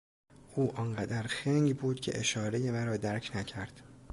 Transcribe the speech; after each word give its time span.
او 0.55 0.75
آنقدر 0.77 1.23
خنگ 1.23 1.77
بود 1.77 1.99
که 1.99 2.19
اشارهی 2.19 2.71
مرا 2.71 2.97
درک 2.97 3.31
نکرد. 3.35 3.81